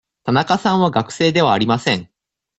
[0.23, 2.09] 田中さんは学生ではありません。